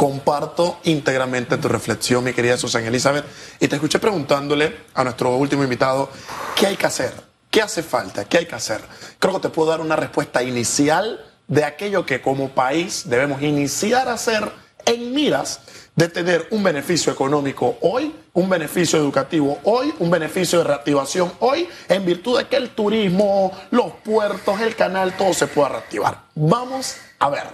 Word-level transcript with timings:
Comparto 0.00 0.78
íntegramente 0.84 1.58
tu 1.58 1.68
reflexión, 1.68 2.24
mi 2.24 2.32
querida 2.32 2.56
Susana 2.56 2.88
Elizabeth, 2.88 3.26
y 3.60 3.68
te 3.68 3.76
escuché 3.76 3.98
preguntándole 3.98 4.74
a 4.94 5.04
nuestro 5.04 5.36
último 5.36 5.62
invitado, 5.62 6.08
¿qué 6.56 6.68
hay 6.68 6.76
que 6.76 6.86
hacer? 6.86 7.12
¿Qué 7.50 7.60
hace 7.60 7.82
falta? 7.82 8.24
¿Qué 8.24 8.38
hay 8.38 8.46
que 8.46 8.54
hacer? 8.54 8.80
Creo 9.18 9.34
que 9.34 9.40
te 9.40 9.48
puedo 9.50 9.68
dar 9.68 9.82
una 9.82 9.96
respuesta 9.96 10.42
inicial 10.42 11.22
de 11.48 11.64
aquello 11.64 12.06
que 12.06 12.22
como 12.22 12.48
país 12.48 13.10
debemos 13.10 13.42
iniciar 13.42 14.08
a 14.08 14.14
hacer 14.14 14.50
en 14.86 15.12
miras 15.12 15.60
de 15.96 16.08
tener 16.08 16.48
un 16.50 16.62
beneficio 16.62 17.12
económico 17.12 17.76
hoy, 17.82 18.16
un 18.32 18.48
beneficio 18.48 18.98
educativo 18.98 19.58
hoy, 19.64 19.92
un 19.98 20.10
beneficio 20.10 20.60
de 20.60 20.64
reactivación 20.64 21.30
hoy, 21.40 21.68
en 21.90 22.06
virtud 22.06 22.38
de 22.38 22.48
que 22.48 22.56
el 22.56 22.70
turismo, 22.70 23.52
los 23.70 23.92
puertos, 24.02 24.62
el 24.62 24.74
canal, 24.74 25.14
todo 25.18 25.34
se 25.34 25.46
pueda 25.46 25.68
reactivar. 25.68 26.22
Vamos 26.34 26.96
a 27.18 27.28
ver. 27.28 27.44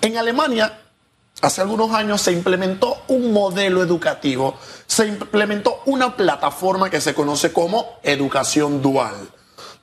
En 0.00 0.16
Alemania 0.16 0.80
Hace 1.42 1.60
algunos 1.60 1.90
años 1.90 2.22
se 2.22 2.30
implementó 2.30 3.02
un 3.08 3.32
modelo 3.32 3.82
educativo, 3.82 4.54
se 4.86 5.08
implementó 5.08 5.82
una 5.86 6.16
plataforma 6.16 6.88
que 6.88 7.00
se 7.00 7.14
conoce 7.14 7.52
como 7.52 7.98
educación 8.04 8.80
dual. 8.80 9.16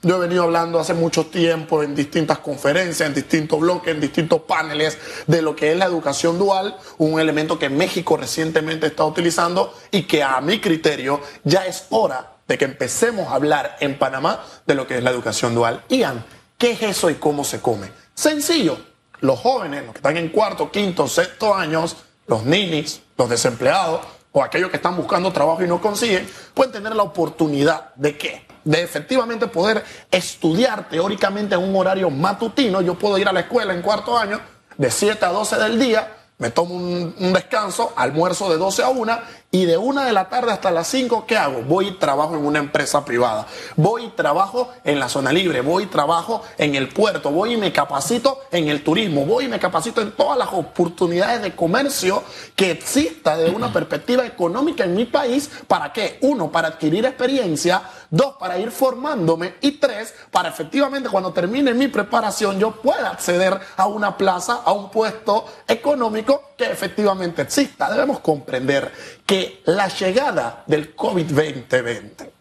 Yo 0.02 0.16
he 0.16 0.20
venido 0.20 0.44
hablando 0.44 0.80
hace 0.80 0.94
mucho 0.94 1.26
tiempo 1.26 1.84
en 1.84 1.96
distintas 1.96 2.40
conferencias, 2.40 3.06
en 3.10 3.14
distintos 3.14 3.60
bloques, 3.60 3.94
en 3.94 4.00
distintos 4.00 4.44
paneles 4.44 4.98
de 5.28 5.42
lo 5.42 5.54
que 5.54 5.74
es 5.74 5.78
la 5.78 5.84
educación 5.84 6.40
dual, 6.40 6.78
un 6.98 7.20
elemento 7.20 7.60
que 7.60 7.70
México 7.70 8.16
recientemente 8.16 8.88
está 8.88 9.04
utilizando 9.04 9.78
y 9.92 10.04
que 10.04 10.24
a 10.24 10.40
mi 10.40 10.62
criterio 10.62 11.20
ya 11.44 11.66
es 11.66 11.88
hora 11.90 12.38
de 12.48 12.58
que 12.58 12.64
empecemos 12.64 13.28
a 13.28 13.36
hablar 13.36 13.76
en 13.82 14.00
Panamá 14.00 14.46
de 14.66 14.76
lo 14.76 14.88
que 14.88 14.98
es 14.98 15.04
la 15.04 15.12
educación 15.12 15.54
dual. 15.54 15.84
Ian, 15.90 16.24
¿qué 16.58 16.72
es 16.72 16.84
eso 16.84 17.10
y 17.10 17.16
cómo 17.16 17.44
se 17.44 17.60
come? 17.60 17.92
Sencillo, 18.16 18.89
los 19.22 19.40
jóvenes, 19.40 19.84
los 19.84 19.94
que 19.94 20.00
están 20.00 20.18
en 20.18 20.30
cuarto, 20.30 20.72
quinto, 20.72 21.08
sexto 21.08 21.54
años, 21.54 21.98
los 22.28 22.44
ninis, 22.44 23.02
los 23.18 23.30
desempleados 23.30 24.02
o 24.32 24.44
aquellos 24.44 24.70
que 24.70 24.78
están 24.78 24.96
buscando 24.96 25.32
trabajo 25.34 25.64
y 25.64 25.68
no 25.68 25.82
consiguen, 25.82 26.30
pueden 26.54 26.72
tener 26.72 26.96
la 26.96 27.04
oportunidad 27.04 27.94
de 27.96 28.18
qué? 28.18 28.46
De 28.64 28.82
efectivamente 28.84 29.48
poder 29.48 29.84
estudiar 30.12 30.88
teóricamente 30.90 31.56
en 31.56 31.64
un 31.64 31.76
horario 31.76 32.10
matutino. 32.10 32.82
Yo 32.82 32.96
puedo 32.96 33.18
ir 33.18 33.28
a 33.28 33.34
la 33.34 33.42
escuela 33.42 33.74
en 33.74 33.82
cuarto 33.82 34.18
año 34.18 34.40
de 34.78 34.92
7 34.92 35.26
a 35.26 35.30
12 35.30 35.58
del 35.58 35.80
día, 35.80 36.16
me 36.38 36.52
tomo 36.52 36.76
un, 36.76 37.16
un 37.20 37.34
descanso, 37.34 37.92
almuerzo 37.98 38.50
de 38.50 38.58
12 38.58 38.84
a 38.84 38.90
1 38.90 39.20
y 39.52 39.66
de 39.66 39.78
una 39.78 40.06
de 40.06 40.14
la 40.14 40.30
tarde 40.30 40.52
hasta 40.52 40.70
las 40.70 40.88
5, 40.90 41.26
¿qué 41.26 41.36
hago? 41.36 41.64
Voy 41.64 41.88
y 41.88 41.92
trabajo 41.94 42.36
en 42.36 42.46
una 42.46 42.60
empresa 42.60 43.04
privada. 43.04 43.48
Voy 43.76 44.06
y 44.06 44.10
trabajo 44.10 44.72
en 44.84 45.00
la 45.00 45.10
zona 45.10 45.34
libre. 45.34 45.62
Voy 45.62 45.84
y 45.84 45.88
trabajo 45.88 46.44
en 46.60 46.76
el 46.76 46.90
puerto. 46.90 47.32
Voy 47.32 47.54
y 47.54 47.58
me 47.58 47.74
capacito 47.74 48.42
en 48.52 48.68
el 48.68 48.84
turismo. 48.84 49.26
Voy 49.26 49.46
y 49.46 49.48
me 49.48 49.58
capacito 49.58 50.02
en 50.02 50.12
todas 50.12 50.38
las 50.38 50.50
oportunidades 50.52 51.42
de 51.42 51.56
comercio 51.56 52.24
que 52.56 52.70
exista 52.70 53.38
de 53.38 53.50
una 53.50 53.74
perspectiva 53.74 54.24
económica 54.24 54.84
en 54.84 54.94
mi 54.94 55.06
país. 55.06 55.50
¿Para 55.68 55.92
qué? 55.94 56.20
Uno, 56.22 56.52
para 56.52 56.68
adquirir 56.68 57.08
experiencia. 57.08 57.82
Dos, 58.12 58.36
para 58.40 58.60
ir 58.60 58.70
formándome. 58.70 59.56
Y 59.62 59.72
tres, 59.74 60.14
para 60.30 60.50
efectivamente 60.50 61.10
cuando 61.10 61.34
termine 61.34 61.74
mi 61.74 61.88
preparación 61.88 62.60
yo 62.60 62.72
pueda 62.72 63.10
acceder 63.10 63.60
a 63.78 63.88
una 63.88 64.16
plaza, 64.16 64.62
a 64.64 64.72
un 64.74 64.92
puesto 64.92 65.46
económico 65.68 66.50
que 66.56 66.66
efectivamente 66.66 67.42
exista. 67.42 67.90
Debemos 67.90 68.20
comprender 68.20 68.92
que 69.30 69.62
la 69.66 69.88
llegada 69.90 70.64
del 70.66 70.96
COVID-20, 70.96 72.32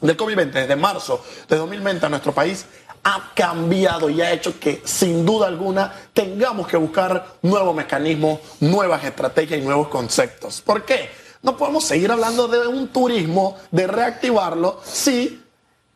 del 0.00 0.16
COVID-20 0.16 0.52
desde 0.52 0.74
marzo 0.74 1.22
de 1.46 1.54
2020 1.54 2.06
a 2.06 2.08
nuestro 2.08 2.32
país 2.32 2.64
ha 3.02 3.32
cambiado 3.34 4.08
y 4.08 4.22
ha 4.22 4.32
hecho 4.32 4.58
que 4.58 4.80
sin 4.86 5.26
duda 5.26 5.48
alguna 5.48 5.92
tengamos 6.14 6.66
que 6.66 6.78
buscar 6.78 7.36
nuevos 7.42 7.76
mecanismos, 7.76 8.40
nuevas 8.60 9.04
estrategias 9.04 9.60
y 9.60 9.62
nuevos 9.62 9.88
conceptos. 9.88 10.62
¿Por 10.62 10.86
qué? 10.86 11.10
No 11.42 11.58
podemos 11.58 11.84
seguir 11.84 12.10
hablando 12.10 12.48
de 12.48 12.68
un 12.68 12.88
turismo, 12.88 13.58
de 13.70 13.86
reactivarlo, 13.86 14.80
si 14.82 15.43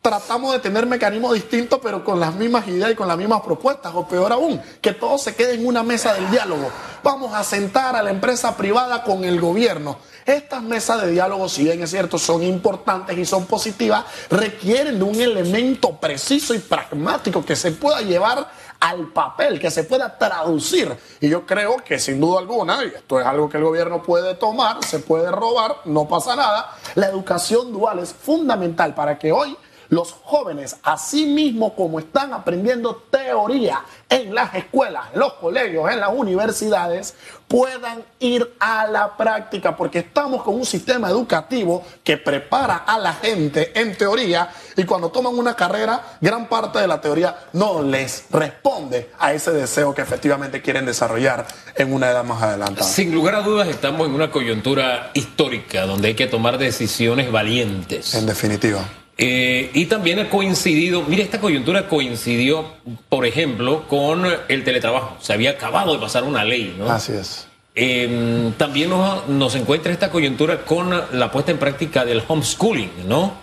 tratamos 0.01 0.53
de 0.53 0.59
tener 0.59 0.85
mecanismos 0.85 1.33
distintos, 1.33 1.79
pero 1.83 2.03
con 2.03 2.19
las 2.19 2.33
mismas 2.35 2.67
ideas 2.67 2.91
y 2.91 2.95
con 2.95 3.07
las 3.07 3.17
mismas 3.17 3.41
propuestas, 3.41 3.91
o 3.95 4.07
peor 4.07 4.31
aún, 4.31 4.61
que 4.81 4.93
todo 4.93 5.17
se 5.17 5.35
quede 5.35 5.55
en 5.55 5.67
una 5.67 5.83
mesa 5.83 6.13
del 6.13 6.29
diálogo. 6.31 6.69
Vamos 7.03 7.33
a 7.33 7.43
sentar 7.43 7.95
a 7.95 8.03
la 8.03 8.09
empresa 8.09 8.55
privada 8.55 9.03
con 9.03 9.23
el 9.25 9.41
gobierno. 9.41 9.97
Estas 10.25 10.61
mesas 10.61 11.01
de 11.01 11.11
diálogo, 11.11 11.49
si 11.49 11.63
bien 11.63 11.81
es 11.81 11.89
cierto, 11.89 12.17
son 12.17 12.43
importantes 12.43 13.17
y 13.17 13.25
son 13.25 13.45
positivas, 13.45 14.05
requieren 14.29 14.99
de 14.99 15.03
un 15.03 15.19
elemento 15.19 15.97
preciso 15.97 16.53
y 16.53 16.59
pragmático 16.59 17.43
que 17.43 17.55
se 17.55 17.71
pueda 17.71 18.01
llevar 18.01 18.49
al 18.79 19.07
papel, 19.07 19.59
que 19.59 19.71
se 19.71 19.83
pueda 19.83 20.17
traducir. 20.17 20.95
Y 21.19 21.29
yo 21.29 21.45
creo 21.45 21.77
que 21.77 21.99
sin 21.99 22.21
duda 22.21 22.39
alguna, 22.39 22.83
y 22.83 22.87
esto 22.87 23.19
es 23.19 23.25
algo 23.25 23.49
que 23.49 23.57
el 23.57 23.63
gobierno 23.63 24.01
puede 24.01 24.35
tomar, 24.35 24.83
se 24.85 24.99
puede 24.99 25.29
robar, 25.31 25.77
no 25.85 26.07
pasa 26.07 26.35
nada, 26.35 26.77
la 26.95 27.07
educación 27.07 27.73
dual 27.73 27.99
es 27.99 28.13
fundamental 28.13 28.93
para 28.93 29.17
que 29.17 29.31
hoy 29.31 29.57
los 29.89 30.11
jóvenes, 30.11 30.77
así 30.83 31.25
mismo 31.25 31.75
como 31.75 31.99
están 31.99 32.33
aprendiendo 32.33 33.03
teoría 33.09 33.81
en 34.07 34.33
las 34.33 34.53
escuelas, 34.55 35.07
en 35.13 35.19
los 35.19 35.33
colegios, 35.33 35.91
en 35.91 35.99
las 35.99 36.09
universidades, 36.13 37.15
puedan 37.47 38.03
ir 38.19 38.55
a 38.59 38.85
la 38.85 39.17
práctica, 39.17 39.75
porque 39.75 39.99
estamos 39.99 40.43
con 40.43 40.55
un 40.55 40.65
sistema 40.65 41.09
educativo 41.09 41.83
que 42.03 42.17
prepara 42.17 42.77
a 42.77 42.99
la 42.99 43.13
gente 43.13 43.71
en 43.79 43.97
teoría 43.97 44.49
y 44.77 44.83
cuando 44.83 45.09
toman 45.09 45.37
una 45.37 45.55
carrera, 45.55 46.17
gran 46.21 46.47
parte 46.47 46.79
de 46.79 46.87
la 46.87 47.01
teoría 47.01 47.35
no 47.53 47.81
les 47.81 48.25
responde 48.29 49.09
a 49.17 49.33
ese 49.33 49.51
deseo 49.51 49.95
que 49.95 50.03
efectivamente 50.03 50.61
quieren 50.61 50.85
desarrollar 50.85 51.47
en 51.75 51.91
una 51.91 52.11
edad 52.11 52.23
más 52.23 52.41
adelantada. 52.43 52.87
Sin 52.87 53.13
lugar 53.13 53.35
a 53.35 53.41
dudas, 53.41 53.67
estamos 53.67 54.07
en 54.07 54.13
una 54.13 54.29
coyuntura 54.29 55.09
histórica 55.15 55.87
donde 55.87 56.09
hay 56.09 56.15
que 56.15 56.27
tomar 56.27 56.59
decisiones 56.59 57.31
valientes. 57.31 58.13
En 58.13 58.27
definitiva. 58.27 58.81
Eh, 59.21 59.69
y 59.73 59.87
también 59.87 60.17
ha 60.19 60.29
coincidido, 60.29 61.03
mire, 61.03 61.23
esta 61.23 61.41
coyuntura 61.41 61.89
coincidió, 61.89 62.65
por 63.09 63.25
ejemplo, 63.25 63.85
con 63.89 64.25
el 64.47 64.63
teletrabajo. 64.63 65.17
Se 65.19 65.33
había 65.33 65.51
acabado 65.51 65.91
de 65.91 65.99
pasar 65.99 66.23
una 66.23 66.45
ley, 66.45 66.73
¿no? 66.77 66.89
Así 66.89 67.11
es. 67.11 67.45
Em, 67.75 68.53
también 68.53 68.89
nos, 68.89 69.55
encuentra 69.55 69.91
esta 69.91 70.09
coyuntura 70.09 70.61
con 70.61 70.89
la 71.11 71.31
puesta 71.31 71.51
en 71.51 71.57
práctica 71.57 72.05
del 72.05 72.23
homeschooling, 72.25 73.09
¿no? 73.09 73.33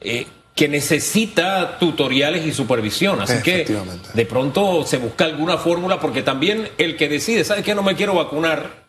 Eh, 0.00 0.26
que 0.56 0.66
necesita 0.68 1.78
tutoriales 1.78 2.44
y 2.44 2.52
supervisión. 2.52 3.20
Así 3.20 3.42
que 3.44 3.64
de 4.14 4.26
pronto 4.26 4.84
se 4.84 4.98
busca 4.98 5.24
alguna 5.24 5.56
fórmula, 5.56 6.00
porque 6.00 6.22
también 6.22 6.68
el 6.78 6.96
que 6.96 7.08
decide, 7.08 7.44
¿sabes 7.44 7.64
qué? 7.64 7.76
No 7.76 7.84
me 7.84 7.94
quiero 7.94 8.14
vacunar, 8.14 8.82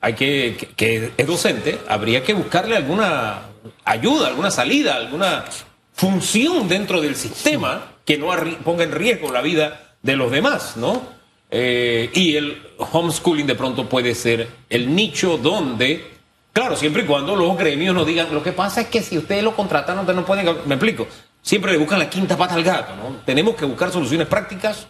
hay 0.00 0.12
que, 0.12 0.68
que 0.76 1.10
es 1.16 1.26
docente, 1.26 1.80
habría 1.88 2.22
que 2.22 2.32
buscarle 2.32 2.76
alguna 2.76 3.53
ayuda, 3.84 4.28
alguna 4.28 4.50
salida, 4.50 4.96
alguna 4.96 5.44
función 5.92 6.68
dentro 6.68 7.00
del 7.00 7.16
sistema 7.16 7.92
que 8.04 8.18
no 8.18 8.28
ponga 8.62 8.84
en 8.84 8.92
riesgo 8.92 9.32
la 9.32 9.40
vida 9.40 9.96
de 10.02 10.16
los 10.16 10.30
demás, 10.30 10.76
¿no? 10.76 11.02
Eh, 11.50 12.10
y 12.12 12.36
el 12.36 12.62
homeschooling 12.78 13.46
de 13.46 13.54
pronto 13.54 13.88
puede 13.88 14.14
ser 14.14 14.48
el 14.68 14.94
nicho 14.94 15.38
donde, 15.38 16.04
claro, 16.52 16.76
siempre 16.76 17.04
y 17.04 17.06
cuando 17.06 17.36
los 17.36 17.56
gremios 17.56 17.94
nos 17.94 18.06
digan, 18.06 18.32
lo 18.32 18.42
que 18.42 18.52
pasa 18.52 18.82
es 18.82 18.88
que 18.88 19.02
si 19.02 19.16
ustedes 19.16 19.42
lo 19.42 19.54
contratan, 19.54 19.98
ustedes 19.98 20.16
no 20.16 20.26
pueden, 20.26 20.46
me 20.66 20.74
explico, 20.74 21.06
siempre 21.40 21.72
le 21.72 21.78
buscan 21.78 21.98
la 21.98 22.10
quinta 22.10 22.36
pata 22.36 22.54
al 22.54 22.64
gato, 22.64 22.96
¿no? 22.96 23.18
Tenemos 23.24 23.54
que 23.54 23.64
buscar 23.64 23.90
soluciones 23.92 24.26
prácticas 24.26 24.88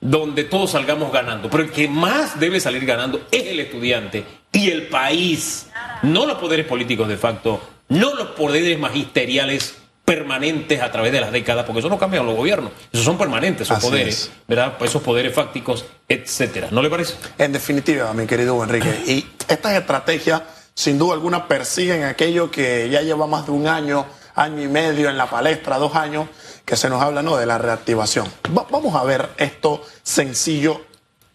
donde 0.00 0.44
todos 0.44 0.72
salgamos 0.72 1.10
ganando, 1.10 1.48
pero 1.48 1.62
el 1.62 1.70
que 1.70 1.88
más 1.88 2.38
debe 2.38 2.60
salir 2.60 2.84
ganando 2.84 3.22
es 3.30 3.46
el 3.46 3.60
estudiante 3.60 4.24
y 4.52 4.70
el 4.70 4.88
país, 4.88 5.70
no 6.02 6.26
los 6.26 6.36
poderes 6.38 6.66
políticos 6.66 7.08
de 7.08 7.16
facto, 7.16 7.60
no 7.88 8.14
los 8.14 8.28
poderes 8.28 8.78
magisteriales 8.78 9.76
permanentes 10.04 10.80
a 10.80 10.92
través 10.92 11.12
de 11.12 11.20
las 11.20 11.32
décadas, 11.32 11.66
porque 11.66 11.80
eso 11.80 11.88
no 11.88 11.98
cambian 11.98 12.24
los 12.24 12.36
gobiernos, 12.36 12.70
esos 12.92 13.04
son 13.04 13.18
permanentes, 13.18 13.68
esos 13.68 13.82
poderes, 13.82 14.30
¿verdad? 14.46 14.74
Esos 14.80 15.02
poderes 15.02 15.34
fácticos, 15.34 15.84
etcétera. 16.08 16.68
¿No 16.70 16.80
le 16.80 16.88
parece? 16.88 17.14
En 17.38 17.52
definitiva, 17.52 18.12
mi 18.14 18.24
querido 18.24 18.62
Enrique, 18.62 19.02
y 19.06 19.26
estas 19.48 19.72
estrategias, 19.74 20.42
sin 20.74 20.96
duda 20.96 21.14
alguna, 21.14 21.48
persiguen 21.48 22.04
aquello 22.04 22.50
que 22.52 22.88
ya 22.88 23.02
lleva 23.02 23.26
más 23.26 23.46
de 23.46 23.52
un 23.52 23.66
año, 23.66 24.06
año 24.36 24.62
y 24.62 24.68
medio 24.68 25.10
en 25.10 25.18
la 25.18 25.28
palestra, 25.28 25.76
dos 25.78 25.96
años, 25.96 26.28
que 26.64 26.76
se 26.76 26.88
nos 26.88 27.02
habla 27.02 27.22
¿no? 27.22 27.36
de 27.36 27.46
la 27.46 27.58
reactivación. 27.58 28.30
vamos 28.48 28.94
a 28.94 29.02
ver 29.02 29.30
esto 29.38 29.84
sencillo 30.04 30.82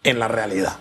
en 0.02 0.18
la 0.18 0.28
realidad. 0.28 0.78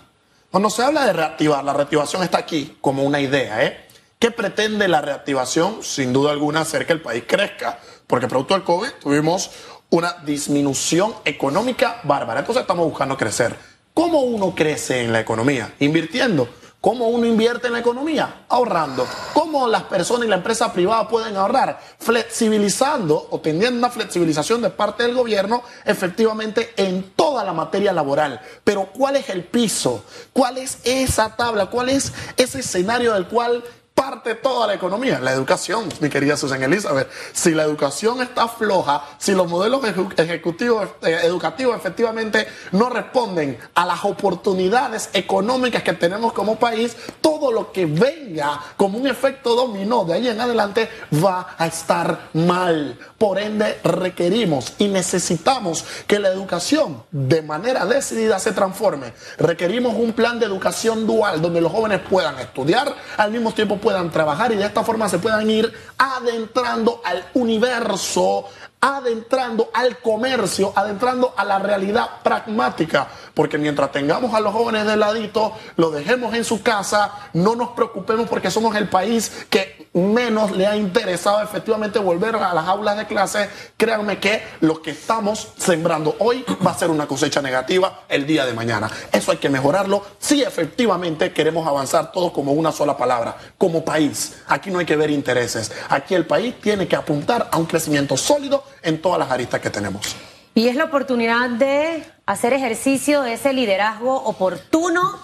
Cuando 0.49 0.69
se 0.69 0.83
habla 0.83 1.05
de 1.05 1.13
reactivar, 1.13 1.63
la 1.63 1.73
reactivación 1.73 2.23
está 2.23 2.37
aquí 2.37 2.77
como 2.79 3.03
una 3.03 3.19
idea, 3.19 3.65
¿eh? 3.65 3.87
¿Qué 4.21 4.29
pretende 4.29 4.87
la 4.87 5.01
reactivación? 5.01 5.81
Sin 5.81 6.13
duda 6.13 6.29
alguna, 6.29 6.61
hacer 6.61 6.85
que 6.85 6.93
el 6.93 7.01
país 7.01 7.23
crezca, 7.27 7.79
porque 8.05 8.27
producto 8.27 8.53
del 8.53 8.61
COVID 8.61 8.89
tuvimos 9.01 9.49
una 9.89 10.13
disminución 10.23 11.15
económica 11.25 12.01
bárbara. 12.03 12.41
Entonces 12.41 12.61
estamos 12.61 12.85
buscando 12.85 13.17
crecer. 13.17 13.55
¿Cómo 13.95 14.19
uno 14.19 14.53
crece 14.53 15.03
en 15.03 15.11
la 15.11 15.21
economía? 15.21 15.73
Invirtiendo. 15.79 16.47
¿Cómo 16.79 17.07
uno 17.07 17.25
invierte 17.25 17.65
en 17.65 17.73
la 17.73 17.79
economía? 17.79 18.45
Ahorrando. 18.47 19.07
¿Cómo 19.33 19.67
las 19.67 19.83
personas 19.83 20.27
y 20.27 20.29
la 20.29 20.35
empresa 20.35 20.71
privada 20.71 21.07
pueden 21.07 21.35
ahorrar? 21.35 21.79
Flexibilizando 21.97 23.27
o 23.31 23.39
teniendo 23.39 23.79
una 23.79 23.89
flexibilización 23.89 24.61
de 24.61 24.69
parte 24.69 25.01
del 25.01 25.15
gobierno 25.15 25.63
efectivamente 25.83 26.73
en 26.77 27.11
toda 27.15 27.43
la 27.43 27.53
materia 27.53 27.91
laboral. 27.91 28.39
Pero 28.63 28.91
¿cuál 28.93 29.15
es 29.15 29.29
el 29.29 29.45
piso? 29.45 30.05
¿Cuál 30.31 30.59
es 30.59 30.77
esa 30.83 31.35
tabla? 31.35 31.71
¿Cuál 31.71 31.89
es 31.89 32.13
ese 32.37 32.59
escenario 32.59 33.13
del 33.13 33.27
cual 33.27 33.63
parte 33.93 34.35
toda 34.35 34.67
la 34.67 34.73
economía, 34.73 35.19
la 35.19 35.31
educación, 35.31 35.87
mi 35.99 36.09
querida 36.09 36.37
Susan 36.37 36.61
Elizabeth. 36.63 37.09
Si 37.33 37.51
la 37.51 37.63
educación 37.63 38.21
está 38.21 38.47
floja, 38.47 39.03
si 39.17 39.33
los 39.33 39.47
modelos 39.47 39.81
ejecutivos, 40.17 40.89
eh, 41.01 41.19
educativos 41.23 41.75
efectivamente 41.75 42.47
no 42.71 42.89
responden 42.89 43.57
a 43.75 43.85
las 43.85 44.03
oportunidades 44.03 45.09
económicas 45.13 45.83
que 45.83 45.93
tenemos 45.93 46.33
como 46.33 46.57
país, 46.57 46.95
todo 47.21 47.51
lo 47.51 47.71
que 47.71 47.85
venga 47.85 48.59
como 48.77 48.97
un 48.97 49.07
efecto 49.07 49.55
dominó 49.55 50.05
de 50.05 50.13
ahí 50.13 50.27
en 50.27 50.39
adelante 50.39 50.89
va 51.23 51.55
a 51.57 51.67
estar 51.67 52.29
mal. 52.33 52.97
Por 53.17 53.39
ende, 53.39 53.79
requerimos 53.83 54.73
y 54.77 54.87
necesitamos 54.87 55.85
que 56.07 56.19
la 56.19 56.29
educación 56.29 57.03
de 57.11 57.41
manera 57.41 57.85
decidida 57.85 58.39
se 58.39 58.51
transforme. 58.51 59.13
Requerimos 59.37 59.95
un 59.95 60.13
plan 60.13 60.39
de 60.39 60.45
educación 60.45 61.05
dual 61.05 61.41
donde 61.41 61.61
los 61.61 61.71
jóvenes 61.71 62.01
puedan 62.09 62.39
estudiar, 62.39 62.95
al 63.17 63.31
mismo 63.31 63.53
tiempo 63.53 63.77
puedan 63.81 64.09
trabajar 64.11 64.51
y 64.51 64.55
de 64.55 64.65
esta 64.65 64.83
forma 64.83 65.09
se 65.09 65.19
puedan 65.19 65.49
ir 65.49 65.71
adentrando 65.97 67.01
al 67.03 67.25
universo 67.33 68.47
adentrando 68.81 69.69
al 69.73 69.99
comercio, 69.99 70.73
adentrando 70.75 71.35
a 71.37 71.45
la 71.45 71.59
realidad 71.59 72.21
pragmática, 72.23 73.07
porque 73.33 73.57
mientras 73.57 73.91
tengamos 73.91 74.33
a 74.33 74.39
los 74.39 74.53
jóvenes 74.53 74.85
de 74.85 74.97
ladito, 74.97 75.53
los 75.77 75.93
dejemos 75.93 76.33
en 76.33 76.43
su 76.43 76.61
casa, 76.61 77.29
no 77.33 77.55
nos 77.55 77.69
preocupemos 77.69 78.27
porque 78.29 78.51
somos 78.51 78.75
el 78.75 78.89
país 78.89 79.45
que 79.49 79.89
menos 79.93 80.51
le 80.51 80.67
ha 80.67 80.75
interesado 80.75 81.41
efectivamente 81.41 81.99
volver 81.99 82.35
a 82.35 82.53
las 82.53 82.67
aulas 82.67 82.97
de 82.97 83.05
clase, 83.05 83.49
créanme 83.75 84.19
que 84.19 84.41
lo 84.61 84.81
que 84.81 84.91
estamos 84.91 85.49
sembrando 85.57 86.15
hoy 86.19 86.45
va 86.65 86.71
a 86.71 86.77
ser 86.77 86.89
una 86.89 87.07
cosecha 87.07 87.41
negativa 87.41 88.03
el 88.07 88.25
día 88.25 88.45
de 88.45 88.53
mañana. 88.53 88.89
Eso 89.11 89.31
hay 89.31 89.37
que 89.37 89.49
mejorarlo 89.49 90.03
si 90.19 90.43
efectivamente 90.43 91.33
queremos 91.33 91.67
avanzar 91.67 92.11
todos 92.11 92.31
como 92.31 92.53
una 92.53 92.71
sola 92.71 92.97
palabra, 92.97 93.35
como 93.57 93.83
país. 93.83 94.41
Aquí 94.47 94.71
no 94.71 94.79
hay 94.79 94.85
que 94.85 94.95
ver 94.95 95.09
intereses, 95.09 95.71
aquí 95.89 96.15
el 96.15 96.25
país 96.25 96.55
tiene 96.61 96.87
que 96.87 96.95
apuntar 96.95 97.49
a 97.51 97.57
un 97.57 97.65
crecimiento 97.65 98.15
sólido 98.15 98.63
en 98.81 99.01
todas 99.01 99.19
las 99.19 99.31
aristas 99.31 99.59
que 99.59 99.69
tenemos. 99.69 100.15
Y 100.53 100.67
es 100.67 100.75
la 100.75 100.85
oportunidad 100.85 101.49
de 101.49 102.03
hacer 102.31 102.53
ejercicio 102.53 103.21
de 103.21 103.33
ese 103.33 103.53
liderazgo 103.53 104.15
oportuno 104.15 105.19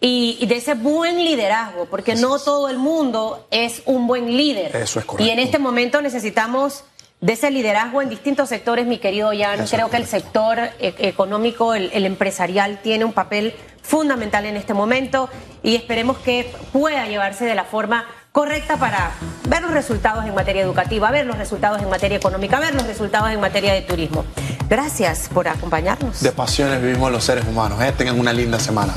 y, 0.00 0.44
de 0.46 0.56
ese 0.56 0.74
buen 0.74 1.16
liderazgo, 1.16 1.86
porque 1.86 2.14
no 2.14 2.38
todo 2.38 2.68
el 2.68 2.78
mundo 2.78 3.46
es 3.50 3.82
un 3.86 4.06
buen 4.06 4.36
líder. 4.36 4.76
Eso 4.76 5.00
es 5.00 5.06
correcto. 5.06 5.24
Y 5.26 5.30
en 5.30 5.38
este 5.38 5.58
momento 5.58 6.02
necesitamos 6.02 6.84
de 7.22 7.32
ese 7.32 7.50
liderazgo 7.50 8.02
en 8.02 8.10
distintos 8.10 8.50
sectores, 8.50 8.86
mi 8.86 8.98
querido 8.98 9.30
Jan. 9.36 9.66
Creo 9.66 9.88
que 9.88 9.96
el 9.96 10.06
sector 10.06 10.58
e, 10.58 10.94
económico, 10.98 11.72
el, 11.72 12.04
empresarial, 12.04 12.80
tiene 12.82 13.06
un 13.06 13.14
papel 13.14 13.54
fundamental 13.82 14.44
en 14.44 14.58
este 14.58 14.74
momento 14.74 15.30
y 15.62 15.74
esperemos 15.74 16.18
que 16.18 16.52
pueda 16.72 17.06
llevarse 17.06 17.46
de 17.46 17.54
la 17.54 17.64
forma 17.64 18.04
correcta 18.32 18.76
para 18.76 19.12
ver 19.48 19.62
los 19.62 19.70
resultados 19.70 20.26
en 20.26 20.34
materia 20.34 20.60
educativa, 20.62 21.10
ver 21.10 21.24
los 21.24 21.38
resultados 21.38 21.80
en 21.80 21.88
materia 21.88 22.18
económica, 22.18 22.60
ver 22.60 22.74
los 22.74 22.86
resultados 22.86 23.30
en 23.30 23.40
materia 23.40 23.72
de 23.72 23.80
turismo. 23.80 24.26
Gracias 24.68 25.28
por 25.32 25.48
acompañarnos. 25.48 26.20
De 26.20 26.32
pasiones 26.32 26.82
vivimos 26.82 27.10
los 27.10 27.24
seres 27.24 27.46
humanos. 27.46 27.80
¿eh? 27.82 27.92
Tengan 27.96 28.18
una 28.18 28.32
linda 28.32 28.58
semana. 28.58 28.92